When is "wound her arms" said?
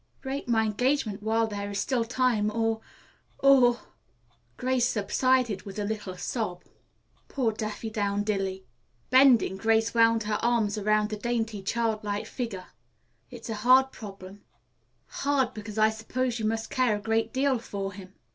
9.93-10.75